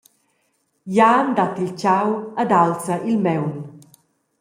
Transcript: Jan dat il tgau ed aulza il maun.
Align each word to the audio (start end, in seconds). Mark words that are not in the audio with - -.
Jan 0.95 1.25
dat 1.37 1.55
il 1.63 1.71
tgau 1.79 2.09
ed 2.41 2.51
aulza 2.61 2.95
il 3.09 3.17
maun. 3.25 3.53